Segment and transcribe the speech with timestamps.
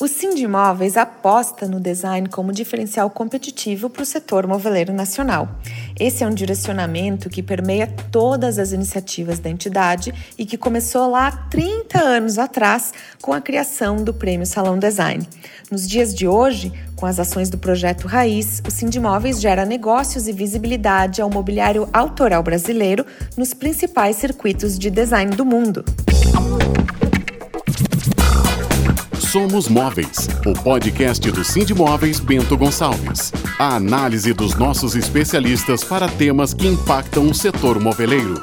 [0.00, 5.46] O Sindimóveis aposta no design como diferencial competitivo para o setor moveleiro nacional.
[5.98, 11.30] Esse é um direcionamento que permeia todas as iniciativas da entidade e que começou lá
[11.50, 15.28] 30 anos atrás com a criação do Prêmio Salão Design.
[15.70, 20.32] Nos dias de hoje, com as ações do projeto Raiz, o Sindimóveis gera negócios e
[20.32, 23.04] visibilidade ao mobiliário autoral brasileiro
[23.36, 25.84] nos principais circuitos de design do mundo.
[29.30, 33.30] Somos Móveis, o podcast do Cindy Móveis Bento Gonçalves.
[33.60, 38.42] A análise dos nossos especialistas para temas que impactam o setor moveleiro.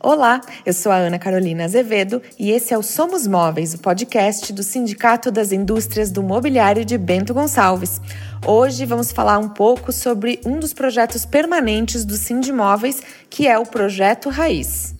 [0.00, 4.50] Olá, eu sou a Ana Carolina Azevedo e esse é o Somos Móveis, o podcast
[4.50, 8.00] do Sindicato das Indústrias do Mobiliário de Bento Gonçalves.
[8.46, 13.66] Hoje vamos falar um pouco sobre um dos projetos permanentes do Sindimóveis, que é o
[13.66, 14.94] Projeto Raiz.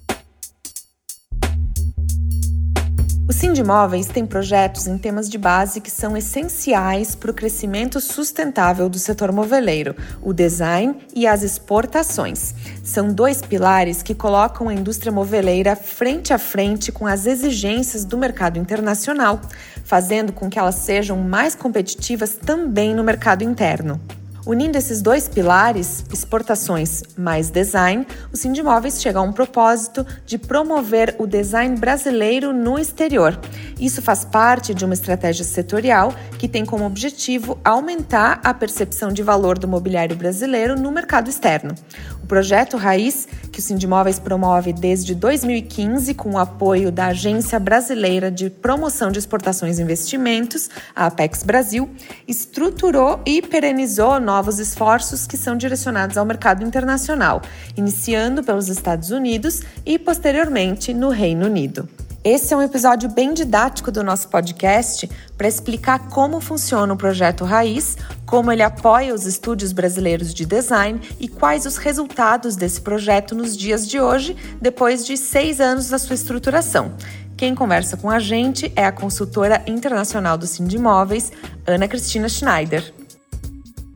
[3.27, 8.87] O Sindimóveis tem projetos em temas de base que são essenciais para o crescimento sustentável
[8.87, 12.55] do setor moveleiro, o design e as exportações.
[12.83, 18.19] São dois pilares que colocam a indústria moveleira frente a frente com as exigências do
[18.19, 19.41] mercado internacional,
[19.85, 23.99] fazendo com que elas sejam mais competitivas também no mercado interno.
[24.47, 31.17] Unindo esses dois pilares, exportações mais design, o Sindimóveis chega a um propósito de promover
[31.19, 33.41] o design brasileiro no exterior.
[33.81, 39.23] Isso faz parte de uma estratégia setorial que tem como objetivo aumentar a percepção de
[39.23, 41.75] valor do mobiliário brasileiro no mercado externo.
[42.23, 48.29] O projeto Raiz, que o Sindimóveis promove desde 2015 com o apoio da Agência Brasileira
[48.29, 51.89] de Promoção de Exportações e Investimentos, a Apex Brasil,
[52.27, 57.43] estruturou e perenizou novos esforços que são direcionados ao mercado internacional,
[57.77, 61.89] iniciando pelos Estados Unidos e posteriormente no Reino Unido.
[62.25, 65.07] Esse é um episódio bem didático do nosso podcast
[65.37, 71.03] para explicar como funciona o projeto Raiz, como ele apoia os estúdios brasileiros de design
[71.21, 75.99] e quais os resultados desse projeto nos dias de hoje, depois de seis anos da
[75.99, 76.95] sua estruturação.
[77.37, 81.31] Quem conversa com a gente é a consultora internacional do Sindimóveis,
[81.67, 83.04] Ana Cristina Schneider.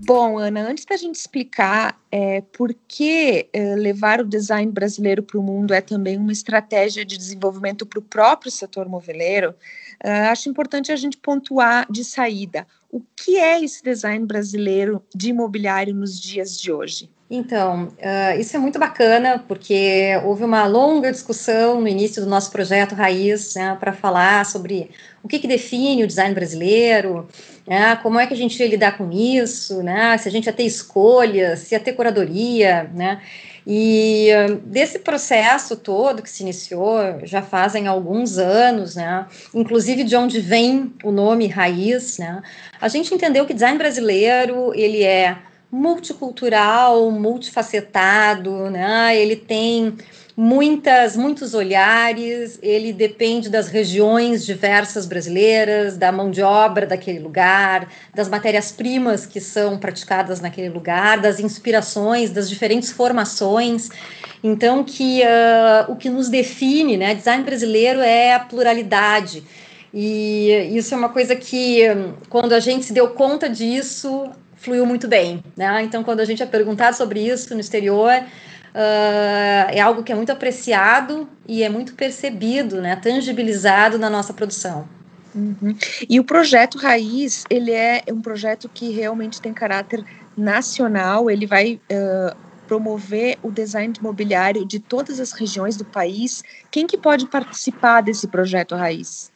[0.08, 5.38] Bom, Ana, antes da gente explicar é, por que é, levar o design brasileiro para
[5.38, 9.54] o mundo é também uma estratégia de desenvolvimento para o próprio setor moveleiro,
[10.02, 15.28] é, acho importante a gente pontuar de saída o que é esse design brasileiro de
[15.28, 17.10] imobiliário nos dias de hoje.
[17.30, 22.50] Então, uh, isso é muito bacana, porque houve uma longa discussão no início do nosso
[22.50, 24.90] projeto Raiz, né, para falar sobre
[25.22, 27.28] o que, que, define o design brasileiro,
[27.66, 30.54] né, como é que a gente ia lidar com isso, né, se a gente ia
[30.54, 33.20] ter escolha, se ia ter curadoria, né,
[33.66, 40.16] e uh, desse processo todo que se iniciou já fazem alguns anos, né, inclusive de
[40.16, 42.42] onde vem o nome Raiz, né,
[42.80, 45.36] a gente entendeu que design brasileiro, ele é
[45.70, 49.16] multicultural, multifacetado, né?
[49.16, 49.96] Ele tem
[50.34, 57.88] muitas, muitos olhares, ele depende das regiões diversas brasileiras, da mão de obra daquele lugar,
[58.14, 63.90] das matérias-primas que são praticadas naquele lugar, das inspirações, das diferentes formações.
[64.42, 67.14] Então, que uh, o que nos define, né?
[67.14, 69.42] Design brasileiro é a pluralidade.
[69.92, 71.82] E isso é uma coisa que,
[72.28, 75.42] quando a gente se deu conta disso, fluiu muito bem.
[75.56, 75.82] Né?
[75.82, 80.14] Então, quando a gente é perguntado sobre isso no exterior, uh, é algo que é
[80.14, 82.96] muito apreciado e é muito percebido, né?
[82.96, 84.88] tangibilizado na nossa produção.
[85.34, 85.76] Uhum.
[86.08, 90.04] E o projeto Raiz, ele é um projeto que realmente tem caráter
[90.36, 92.36] nacional, ele vai uh,
[92.66, 96.42] promover o design imobiliário de todas as regiões do país.
[96.70, 99.30] Quem que pode participar desse projeto Raiz?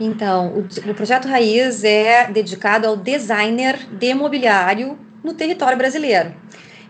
[0.00, 6.32] Então, o, o projeto Raiz é dedicado ao designer de mobiliário no território brasileiro.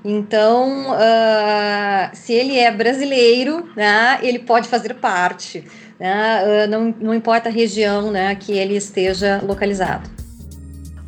[0.04, 5.64] Então, uh, se ele é brasileiro, né, ele pode fazer parte,
[5.98, 10.17] né, uh, não, não importa a região né, que ele esteja localizado.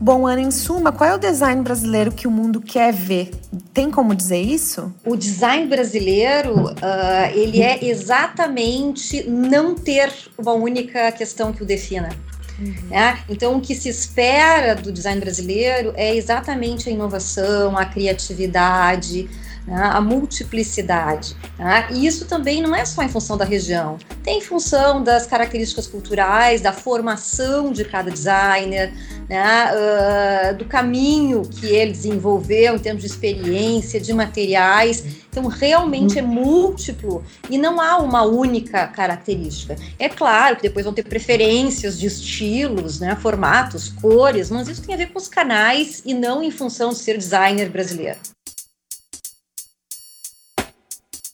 [0.01, 3.33] Bom, Ana, em suma, qual é o design brasileiro que o mundo quer ver?
[3.75, 4.91] Tem como dizer isso?
[5.05, 12.09] O design brasileiro, uh, ele é exatamente não ter uma única questão que o defina.
[12.59, 12.97] Uhum.
[12.97, 13.19] É?
[13.29, 19.29] Então, o que se espera do design brasileiro é exatamente a inovação, a criatividade,
[19.67, 21.37] né, a multiplicidade.
[21.59, 25.27] Né, e isso também não é só em função da região, tem em função das
[25.27, 28.93] características culturais, da formação de cada designer,
[29.29, 35.05] né, uh, do caminho que ele desenvolveu em termos de experiência, de materiais.
[35.31, 39.77] Então, realmente é múltiplo e não há uma única característica.
[39.99, 44.95] É claro que depois vão ter preferências de estilos, né, formatos, cores, mas isso tem
[44.95, 48.19] a ver com os canais e não em função de ser designer brasileiro.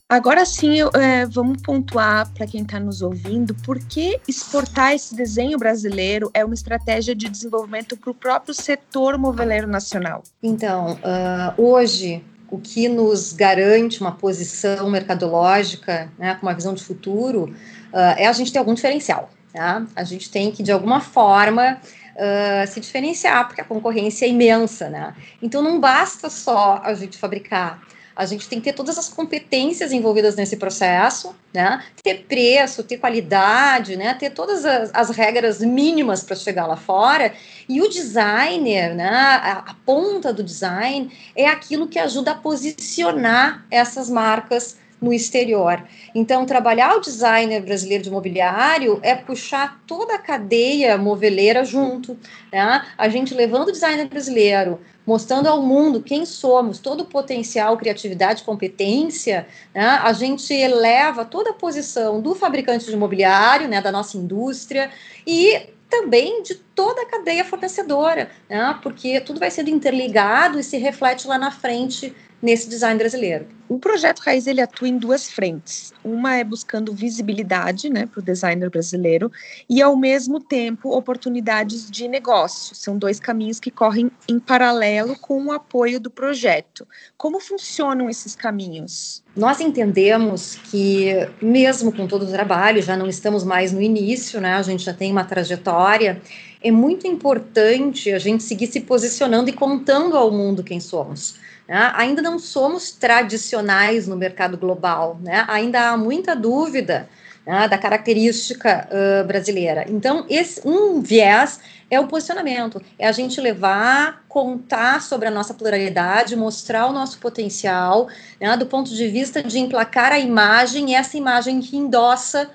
[0.09, 5.57] Agora sim, é, vamos pontuar para quem está nos ouvindo por que exportar esse desenho
[5.57, 10.23] brasileiro é uma estratégia de desenvolvimento para o próprio setor moveleiro nacional.
[10.41, 16.85] Então, uh, hoje, o que nos garante uma posição mercadológica, né, com uma visão de
[16.85, 17.53] futuro,
[17.91, 19.29] uh, é a gente ter algum diferencial.
[19.51, 19.85] Tá?
[19.93, 21.79] A gente tem que, de alguma forma,
[22.17, 25.13] Uh, se diferenciar, porque a concorrência é imensa, né?
[25.39, 27.79] Então não basta só a gente fabricar,
[28.17, 31.83] a gente tem que ter todas as competências envolvidas nesse processo, né?
[32.01, 34.15] Ter preço, ter qualidade, né?
[34.15, 37.31] Ter todas as, as regras mínimas para chegar lá fora.
[37.69, 39.07] E o designer, né?
[39.07, 45.83] A, a ponta do design é aquilo que ajuda a posicionar essas marcas no exterior.
[46.13, 52.17] Então, trabalhar o designer brasileiro de mobiliário é puxar toda a cadeia moveleira junto.
[52.51, 52.85] Né?
[52.97, 58.43] A gente levando o designer brasileiro, mostrando ao mundo quem somos, todo o potencial, criatividade,
[58.43, 59.85] competência, né?
[59.85, 64.89] a gente eleva toda a posição do fabricante de mobiliário, né, da nossa indústria,
[65.25, 68.77] e também de toda a cadeia fornecedora, né?
[68.83, 73.47] porque tudo vai sendo interligado e se reflete lá na frente nesse design brasileiro.
[73.69, 75.91] O projeto Raiz ele atua em duas frentes.
[76.01, 79.29] Uma é buscando visibilidade né, para o designer brasileiro
[79.69, 82.73] e, ao mesmo tempo, oportunidades de negócio.
[82.73, 86.87] São dois caminhos que correm em paralelo com o apoio do projeto.
[87.17, 89.21] Como funcionam esses caminhos?
[89.35, 91.11] Nós entendemos que,
[91.41, 94.93] mesmo com todo o trabalho, já não estamos mais no início, né, a gente já
[94.93, 96.21] tem uma trajetória,
[96.63, 101.35] é muito importante a gente seguir se posicionando e contando ao mundo quem somos.
[101.67, 101.91] Né?
[101.95, 105.45] Ainda não somos tradicionais no mercado global, né?
[105.47, 107.09] ainda há muita dúvida
[107.47, 109.85] né, da característica uh, brasileira.
[109.87, 115.53] Então, esse, um viés é o posicionamento, é a gente levar, contar sobre a nossa
[115.53, 118.09] pluralidade, mostrar o nosso potencial,
[118.39, 122.49] né, do ponto de vista de emplacar a imagem, essa imagem que endossa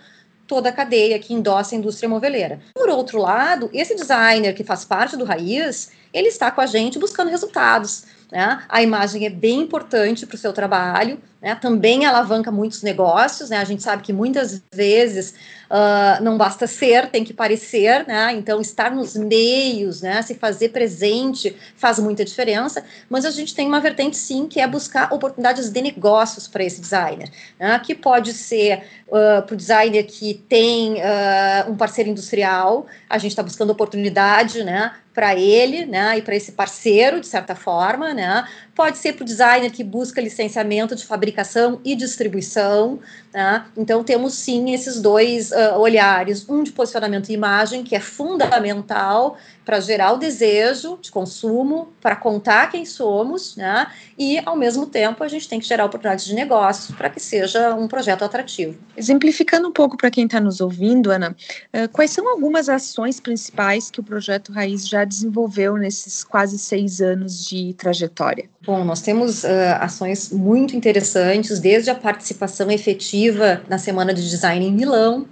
[0.47, 2.61] toda a cadeia, que endossa a indústria moveleira.
[2.75, 6.99] Por outro lado, esse designer que faz parte do Raiz, ele está com a gente
[6.99, 8.05] buscando resultados.
[8.32, 8.64] Né?
[8.67, 11.56] A imagem é bem importante para o seu trabalho, né?
[11.56, 13.50] também alavanca muitos negócios.
[13.50, 13.58] Né?
[13.58, 15.34] A gente sabe que muitas vezes
[15.68, 18.32] uh, não basta ser, tem que parecer, né?
[18.32, 20.22] então estar nos meios, né?
[20.22, 22.84] se fazer presente faz muita diferença.
[23.10, 26.80] Mas a gente tem uma vertente sim que é buscar oportunidades de negócios para esse
[26.80, 27.28] designer,
[27.58, 27.76] né?
[27.80, 33.32] que pode ser uh, para o designer que tem uh, um parceiro industrial, a gente
[33.32, 34.92] está buscando oportunidade né?
[35.12, 36.18] para ele né?
[36.18, 38.46] e para esse parceiro, de certa forma, né?
[38.74, 42.98] Pode ser para o designer que busca licenciamento de fabricação e distribuição.
[43.32, 43.64] Né?
[43.76, 49.36] Então, temos sim esses dois uh, olhares: um de posicionamento e imagem, que é fundamental
[49.64, 53.87] para gerar o desejo de consumo, para contar quem somos, né?
[54.19, 57.75] e, ao mesmo tempo, a gente tem que gerar oportunidades de negócio para que seja
[57.75, 58.76] um projeto atrativo.
[58.97, 61.31] Exemplificando um pouco para quem está nos ouvindo, Ana,
[61.75, 67.00] uh, quais são algumas ações principais que o projeto Raiz já desenvolveu nesses quase seis
[67.00, 68.49] anos de trajetória?
[68.64, 69.49] Bom, nós temos uh,
[69.81, 75.26] ações muito interessantes, desde a participação efetiva na Semana de Design em Milão,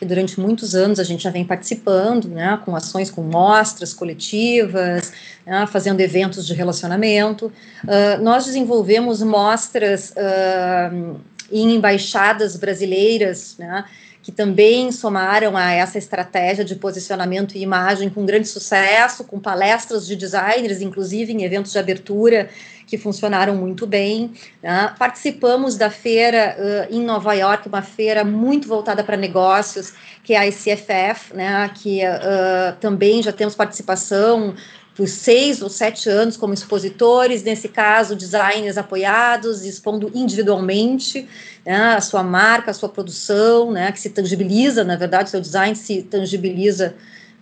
[0.00, 5.12] que durante muitos anos a gente já vem participando, né, com ações com mostras coletivas,
[5.44, 7.52] né, fazendo eventos de relacionamento.
[7.84, 11.20] Uh, nós desenvolvemos mostras uh,
[11.52, 13.84] em embaixadas brasileiras, né,
[14.22, 20.06] que também somaram a essa estratégia de posicionamento e imagem com grande sucesso, com palestras
[20.06, 22.50] de designers, inclusive em eventos de abertura
[22.86, 24.32] que funcionaram muito bem.
[24.60, 24.92] Né?
[24.98, 30.38] Participamos da feira uh, em Nova York, uma feira muito voltada para negócios, que é
[30.38, 31.70] a ICFF, né?
[31.72, 34.54] que uh, também já temos participação
[34.96, 41.26] por seis ou sete anos como expositores, nesse caso, designers apoiados, expondo individualmente
[41.64, 45.74] né, a sua marca, a sua produção, né, que se tangibiliza, na verdade, seu design
[45.76, 46.94] se tangibiliza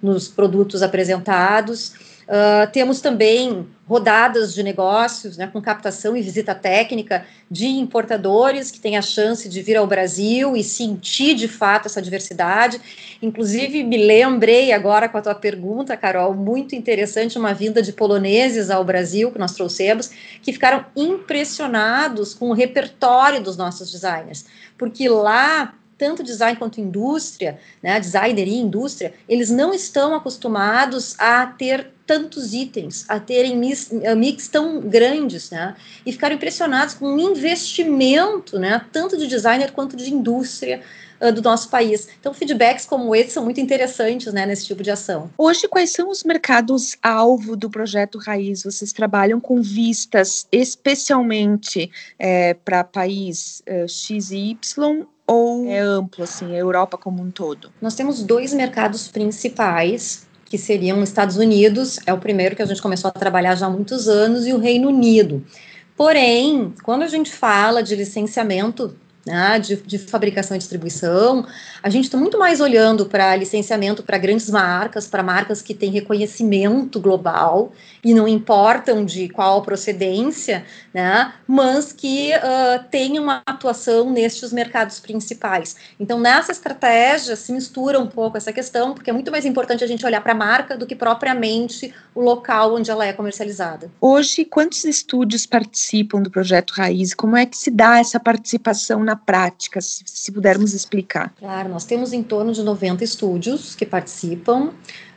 [0.03, 1.93] nos produtos apresentados.
[2.29, 8.79] Uh, temos também rodadas de negócios, né, com captação e visita técnica de importadores que
[8.79, 12.79] têm a chance de vir ao Brasil e sentir de fato essa diversidade.
[13.23, 18.69] Inclusive, me lembrei agora com a tua pergunta, Carol, muito interessante, uma vinda de poloneses
[18.69, 20.11] ao Brasil que nós trouxemos,
[20.43, 24.45] que ficaram impressionados com o repertório dos nossos designers,
[24.77, 31.45] porque lá tanto design quanto indústria, né, designer e indústria, eles não estão acostumados a
[31.47, 37.21] ter tantos itens, a terem mix, mix tão grandes, né, e ficaram impressionados com o
[37.21, 40.81] investimento, né, tanto de designer quanto de indústria,
[41.21, 42.09] uh, do nosso país.
[42.19, 45.31] Então, feedbacks como esse são muito interessantes né, nesse tipo de ação.
[45.37, 48.63] Hoje, quais são os mercados-alvo do projeto Raiz?
[48.63, 56.25] Vocês trabalham com vistas especialmente é, para país uh, X e Y ou é amplo,
[56.25, 57.71] assim, a Europa como um todo?
[57.83, 62.67] Nós temos dois mercados principais, que seriam os Estados Unidos, é o primeiro que a
[62.67, 65.45] gente começou a trabalhar já há muitos anos, e o Reino Unido.
[65.97, 68.97] Porém, quando a gente fala de licenciamento
[69.29, 71.47] né, de, de, fabricação e distribuição,
[71.83, 75.91] a gente está muito mais olhando para licenciamento para grandes marcas, para marcas que têm
[75.91, 84.11] reconhecimento global e não importam de qual procedência, né, mas que uh, têm uma atuação
[84.11, 85.77] nestes mercados principais.
[86.01, 89.87] Então, nessa estratégia se mistura um pouco essa questão, porque é muito mais importante a
[89.87, 93.91] gente olhar para a marca do que propriamente o local onde ela é comercializada.
[94.01, 97.13] Hoje, quantos estúdios participam do projeto Raiz?
[97.13, 101.33] Como é que se dá essa participação na prática, se, se pudermos explicar?
[101.39, 104.73] Claro, nós temos em torno de 90 estúdios que participam.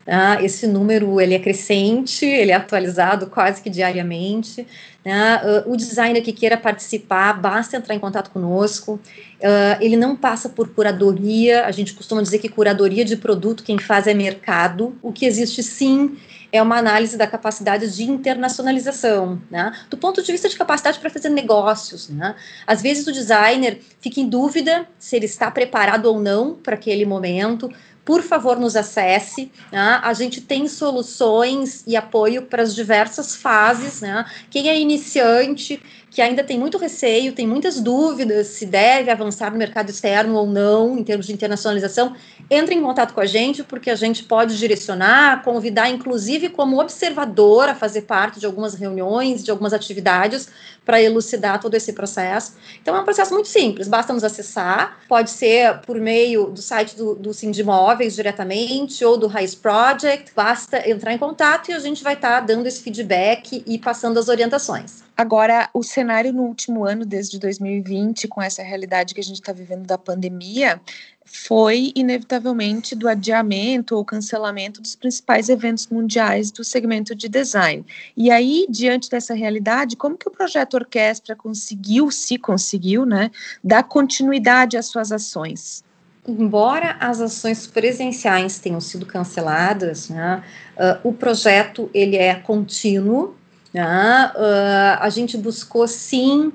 [0.06, 4.66] Ah, esse número ele é crescente, ele é atualizado quase que diariamente.
[5.06, 5.42] Né?
[5.66, 9.00] Uh, o designer que queira participar, basta entrar em contato conosco.
[9.40, 13.78] Uh, ele não passa por curadoria, a gente costuma dizer que curadoria de produto quem
[13.78, 14.96] faz é mercado.
[15.02, 16.18] O que existe sim
[16.52, 19.72] é uma análise da capacidade de internacionalização, né?
[19.90, 22.36] Do ponto de vista de capacidade para fazer negócios, né?
[22.68, 27.06] Às vezes o designer fica em dúvida se ele está preparado ou não para aquele
[27.06, 27.72] momento,
[28.04, 29.52] por favor, nos acesse.
[29.72, 30.00] Né?
[30.04, 34.02] A gente tem soluções e apoio para as diversas fases.
[34.02, 34.26] Né?
[34.50, 35.82] Quem é iniciante,
[36.12, 40.46] que ainda tem muito receio, tem muitas dúvidas se deve avançar no mercado externo ou
[40.46, 42.14] não, em termos de internacionalização,
[42.50, 47.70] entre em contato com a gente, porque a gente pode direcionar, convidar, inclusive, como observador
[47.70, 50.50] a fazer parte de algumas reuniões, de algumas atividades,
[50.86, 52.56] para elucidar todo esse processo.
[52.82, 56.94] Então, é um processo muito simples, basta nos acessar, pode ser por meio do site
[56.98, 62.04] do, do Sindimóveis diretamente, ou do Raiz Project, basta entrar em contato e a gente
[62.04, 65.10] vai estar tá dando esse feedback e passando as orientações.
[65.22, 69.54] Agora, o cenário no último ano, desde 2020, com essa realidade que a gente está
[69.54, 70.82] vivendo da pandemia,
[71.24, 77.86] foi inevitavelmente do adiamento ou cancelamento dos principais eventos mundiais do segmento de design.
[78.18, 83.30] E aí, diante dessa realidade, como que o projeto Orquestra conseguiu, se conseguiu, né,
[83.64, 85.84] dar continuidade às suas ações?
[86.28, 90.44] Embora as ações presenciais tenham sido canceladas, né,
[90.76, 93.36] uh, o projeto ele é contínuo,
[93.74, 94.32] né?
[94.36, 96.52] Uh, a gente buscou sim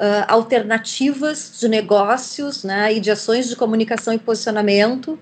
[0.00, 5.18] Uh, alternativas de negócios né, e de ações de comunicação e posicionamento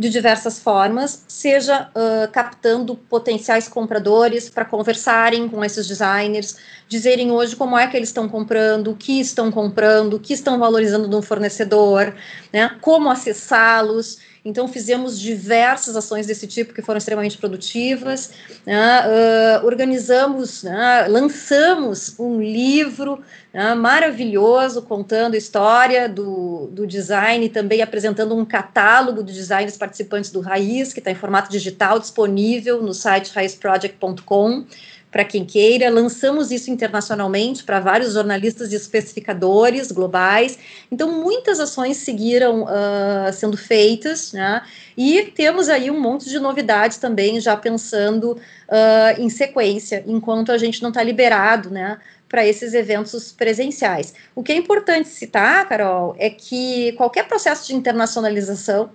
[0.00, 6.56] de diversas formas, seja uh, captando potenciais compradores para conversarem com esses designers,
[6.88, 10.58] dizerem hoje como é que eles estão comprando, o que estão comprando, o que estão
[10.58, 12.14] valorizando de um fornecedor,
[12.50, 14.18] né, como acessá-los.
[14.42, 18.30] Então, fizemos diversas ações desse tipo que foram extremamente produtivas.
[18.64, 19.02] Né?
[19.06, 21.06] Uh, organizamos, né?
[21.08, 23.74] lançamos um livro né?
[23.74, 30.30] maravilhoso contando a história do, do design e também apresentando um catálogo de designers participantes
[30.30, 34.64] do Raiz, que está em formato digital disponível no site raizproject.com
[35.10, 35.90] para quem queira.
[35.90, 40.56] Lançamos isso internacionalmente para vários jornalistas e especificadores globais.
[40.92, 44.62] Então, muitas ações seguiram uh, sendo feitas, né?
[44.96, 50.58] E temos aí um monte de novidades também, já pensando uh, em sequência, enquanto a
[50.58, 51.98] gente não está liberado, né?
[52.28, 54.14] Para esses eventos presenciais.
[54.36, 58.88] O que é importante citar, Carol, é que qualquer processo de internacionalização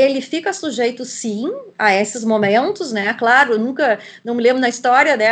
[0.00, 3.12] ele fica sujeito sim a esses momentos, né?
[3.14, 5.28] Claro, nunca não me lembro na história, né,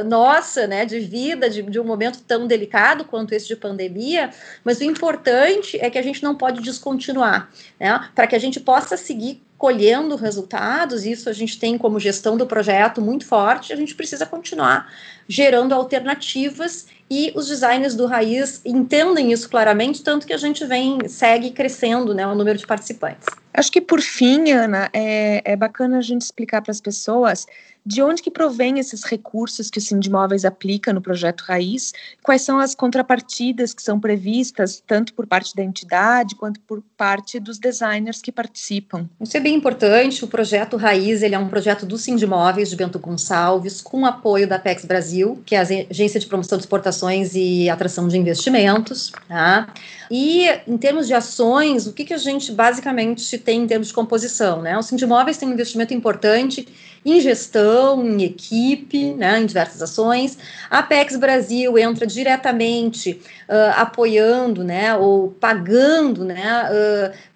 [0.00, 4.30] uh, nossa, né, de vida, de, de, um momento tão delicado quanto esse de pandemia,
[4.64, 8.08] mas o importante é que a gente não pode descontinuar, né?
[8.14, 12.46] Para que a gente possa seguir colhendo resultados, isso a gente tem como gestão do
[12.46, 14.90] projeto muito forte, a gente precisa continuar
[15.28, 21.08] gerando alternativas e os designers do Raiz entendem isso claramente, tanto que a gente vem,
[21.08, 23.26] segue crescendo, né, o número de participantes.
[23.52, 27.46] Acho que por fim, Ana, é, é bacana a gente explicar para as pessoas
[27.86, 31.92] De onde que provém esses recursos que o Sindimóveis aplica no projeto Raiz?
[32.20, 37.38] Quais são as contrapartidas que são previstas, tanto por parte da entidade quanto por parte
[37.38, 39.08] dos designers que participam?
[39.20, 40.24] Isso é bem importante.
[40.24, 44.56] O projeto Raiz ele é um projeto do Sindimóveis de Bento Gonçalves, com apoio da
[44.56, 49.12] Apex Brasil, que é a Agência de Promoção de Exportações e Atração de Investimentos.
[49.28, 49.72] Tá?
[50.10, 53.94] E em termos de ações, o que, que a gente basicamente tem em termos de
[53.94, 54.60] composição?
[54.60, 54.76] Né?
[54.76, 56.66] O Sindimóveis tem um investimento importante
[57.06, 60.36] em gestão, em equipe, né, em diversas ações.
[60.68, 67.35] A Apex Brasil entra diretamente uh, apoiando, né, ou pagando, né, uh,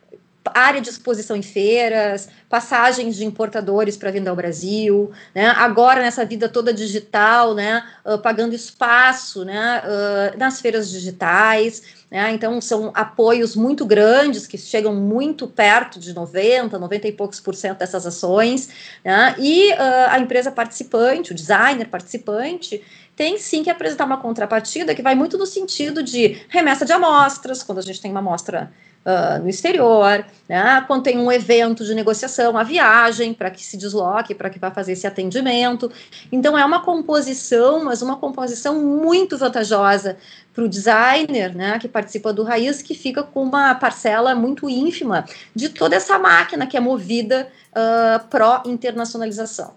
[0.54, 5.47] área de exposição em feiras, passagens de importadores para vinda ao Brasil, né?
[5.57, 7.85] Agora nessa vida toda digital, né?
[8.04, 9.83] Uh, pagando espaço, né?
[9.85, 12.00] Uh, nas feiras digitais.
[12.11, 12.33] Né?
[12.33, 17.54] Então, são apoios muito grandes, que chegam muito perto de 90, 90 e poucos por
[17.54, 18.69] cento dessas ações,
[19.04, 19.37] né?
[19.38, 19.76] e uh,
[20.09, 22.83] a empresa participante, o designer participante,
[23.20, 27.62] tem sim que apresentar uma contrapartida que vai muito no sentido de remessa de amostras,
[27.62, 28.72] quando a gente tem uma amostra
[29.04, 30.82] uh, no exterior, né?
[30.86, 34.70] quando tem um evento de negociação, a viagem para que se desloque, para que vá
[34.70, 35.92] fazer esse atendimento.
[36.32, 40.16] Então, é uma composição, mas uma composição muito vantajosa
[40.54, 45.26] para o designer, né, que participa do Raiz, que fica com uma parcela muito ínfima
[45.54, 49.74] de toda essa máquina que é movida uh, pró-internacionalização.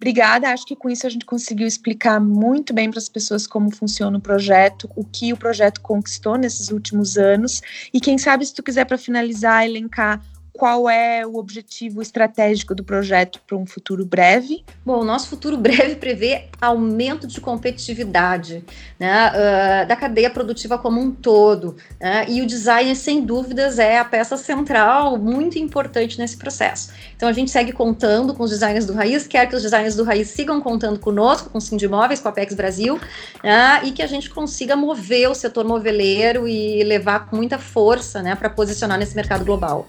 [0.00, 3.70] Obrigada, acho que com isso a gente conseguiu explicar muito bem para as pessoas como
[3.70, 7.60] funciona o projeto, o que o projeto conquistou nesses últimos anos.
[7.92, 10.24] E quem sabe, se tu quiser, para finalizar, elencar
[10.60, 14.62] qual é o objetivo estratégico do projeto para um futuro breve?
[14.84, 18.62] Bom, o nosso futuro breve prevê aumento de competitividade
[18.98, 21.76] né, uh, da cadeia produtiva como um todo.
[21.98, 26.92] Né, e o design, sem dúvidas, é a peça central muito importante nesse processo.
[27.16, 30.04] Então, a gente segue contando com os designers do Raiz, quer que os designers do
[30.04, 33.00] Raiz sigam contando conosco, com o Sindimóveis, com a Apex Brasil,
[33.42, 38.20] né, e que a gente consiga mover o setor moveleiro e levar com muita força
[38.20, 39.88] né, para posicionar nesse mercado global.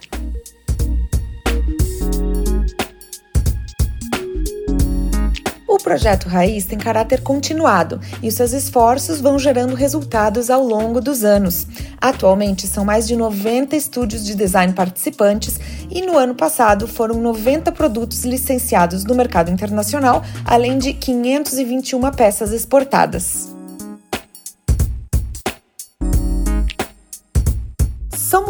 [5.81, 11.23] Projeto Raiz tem caráter continuado e os seus esforços vão gerando resultados ao longo dos
[11.23, 11.67] anos.
[11.99, 15.59] Atualmente são mais de 90 estúdios de design participantes
[15.89, 22.51] e no ano passado foram 90 produtos licenciados no mercado internacional, além de 521 peças
[22.51, 23.50] exportadas.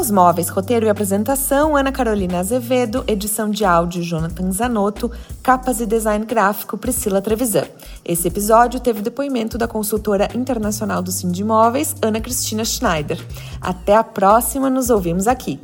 [0.02, 5.12] Somos Móveis, roteiro e apresentação, Ana Carolina Azevedo, edição de áudio, Jonathan Zanotto,
[5.44, 7.68] capas e design gráfico, Priscila Trevisan.
[8.04, 13.24] Esse episódio teve depoimento da consultora internacional do Sindimóveis, Ana Cristina Schneider.
[13.62, 15.60] Até a próxima, nos ouvimos aqui.